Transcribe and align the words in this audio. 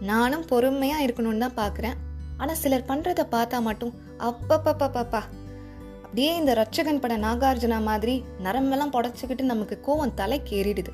நானும் 0.00 0.44
பொறுமையாக 0.44 1.04
இருக்கணும்னு 1.06 1.44
தான் 1.46 1.58
பார்க்குறேன் 1.60 1.96
ஆனால் 2.36 2.56
சிலர் 2.56 2.88
பண்ணுறத 2.88 3.24
பார்த்தா 3.30 3.60
மட்டும் 3.60 3.94
அப்பப்பப்பப்பா 4.18 5.22
அப்படியே 6.04 6.36
இந்த 6.36 6.54
ரட்சகன் 6.54 7.00
பட 7.00 7.16
நாகார்ஜுனா 7.16 7.82
மாதிரி 7.82 8.24
நரம்பெல்லாம் 8.42 8.92
புடச்சிக்கிட்டு 8.96 9.42
நமக்கு 9.42 9.80
கோவம் 9.86 10.14
தலைக்கு 10.14 10.64
ஏறிடுது. 10.64 10.92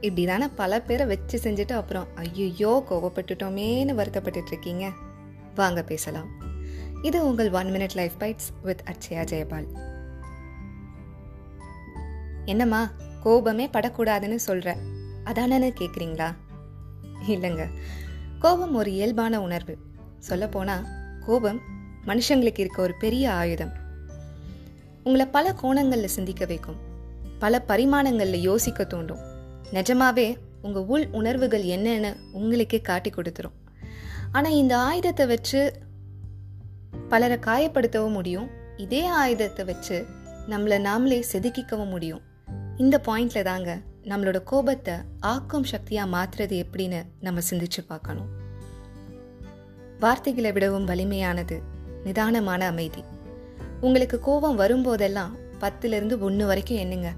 இப்படி 0.00 0.24
தானே 0.24 0.48
பல 0.54 0.80
பேரை 0.80 1.06
வச்சு 1.06 1.40
செஞ்சுட்டு 1.40 1.72
அப்புறம் 1.72 2.06
ஐயோ 2.14 2.84
கோவப்பட்டுட்டோமேன்னு 2.90 3.94
வருத்தப்பட்டுட்டு 4.00 4.46
இருக்கீங்க. 4.46 4.90
வாங்க 5.54 5.82
பேசலாம். 5.82 6.28
இது 7.02 7.26
உங்கள் 7.26 7.50
one 7.50 7.66
minute 7.66 7.94
life 7.94 8.12
bites 8.18 8.48
with 8.62 8.82
Akshaya 8.90 9.22
Jayapal. 9.32 9.66
என்னம்மா 12.44 12.90
கோபமே 13.22 13.66
படக்கூடாதுன்னு 13.66 14.38
சொல்ற. 14.46 14.76
அதானன்னு 15.24 15.70
கேட்குறீங்களா 15.80 16.34
இல்லைங்க. 17.28 17.68
கோபம் 18.38 18.74
ஒரு 18.74 18.92
இயல்பான 18.92 19.42
உணர்வு. 19.42 19.76
சொல்லப்போனால் 20.18 20.84
கோபம் 21.26 21.60
மனுஷங்களுக்கு 22.06 22.58
இருக்க 22.58 22.82
ஒரு 22.82 22.94
பெரிய 22.98 23.32
ஆயுதம். 23.32 23.72
உங்களை 25.04 25.26
பல 25.26 25.52
கோணங்களில் 25.52 26.06
சிந்திக்க 26.06 26.44
வைக்கும். 26.44 26.76
பல 27.38 27.64
பரிமாணங்களில் 27.68 28.40
யோசிக்க 28.40 28.84
தூண்டும். 28.84 29.18
நிஜமாவே 29.72 30.36
உங்கள் 30.62 30.82
உள் 30.82 31.08
உணர்வுகள் 31.12 31.62
என்னன்னு 31.62 32.16
உங்களுக்கே 32.32 32.80
காட்டி 32.80 33.10
கொடுத்துரும். 33.10 33.52
ஆனால் 34.32 34.52
இந்த 34.52 34.78
ஆயுதத்தை 34.78 35.26
வச்சு 35.26 35.72
பலரை 37.08 37.36
காயப்படுத்தவும் 37.36 38.12
முடியும். 38.12 38.50
இதே 38.76 39.06
ஆயுதத்தை 39.06 39.64
வச்சு 39.64 40.06
நம்மளை 40.48 40.78
நாமளே 40.78 41.22
செதுக்கிக்கவும் 41.32 41.90
முடியும். 41.90 42.20
இந்த 42.76 43.00
பாயிண்ட்ல 43.06 43.42
தாங்க 43.42 43.80
நம்மளோட 44.10 44.38
கோபத்தை 44.44 44.94
ஆக்கும் 45.32 45.68
சக்தியாக 45.72 46.12
மாற்றுறது 46.14 46.54
எப்படின்னு 46.64 47.00
நம்ம 47.20 47.40
சிந்திச்சு 47.50 47.80
பார்க்கணும். 47.86 48.30
வார்த்தைகளை 50.00 50.52
விடவும் 50.52 50.88
வலிமையானது 50.90 51.56
நிதானமான 52.04 52.66
அமைதி. 52.66 53.02
உங்களுக்கு 53.80 54.16
கோபம் 54.20 54.60
வரும்போதெல்லாம் 54.62 55.32
பத்துலேருந்து 55.62 56.16
ஒன்று 56.18 56.44
வரைக்கும் 56.46 56.82
என்னங்க 56.84 57.10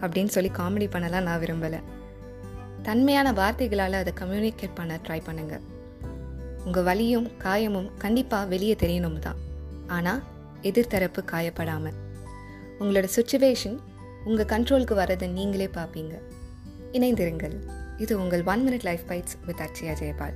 அப்படின்னு 0.00 0.34
சொல்லி 0.36 0.50
காமெடி 0.58 0.86
பண்ணலாம் 0.90 1.26
நான் 1.28 1.42
விரும்பலை. 1.44 1.80
தன்மையான 2.82 3.28
வார்த்தைகளால் 3.32 4.00
அதை 4.00 4.12
கம்யூனிகேட் 4.20 4.74
பண்ண 4.74 4.98
ட்ரை 5.06 5.20
பண்ணுங்க. 5.24 5.54
உங்கள் 6.64 6.86
வலியும் 6.88 7.28
காயமும் 7.44 7.90
கண்டிப்பாக 7.98 8.50
வெளியே 8.52 8.74
தெரியணும் 8.74 9.18
தான் 9.18 9.38
ஆனால் 9.86 10.22
எதிர்த்தரப்பு 10.62 11.20
காயப்படாமல் 11.32 11.98
உங்களோட 12.80 13.06
சுச்சுவேஷன் 13.16 13.78
உங்கள் 14.28 14.46
கண்ட்ரோலுக்கு 14.46 14.94
வரதை 14.94 15.30
நீங்களே 15.30 15.66
பார்ப்பீங்க. 15.66 16.18
இணைந்திருங்கள். 16.92 17.56
இது 17.96 18.20
உங்கள் 18.20 18.44
one 18.44 18.68
minute 18.68 18.82
life 18.82 19.00
bites 19.08 19.46
with 19.46 19.60
Akshaya 19.60 19.96
Jayapal. 20.00 20.34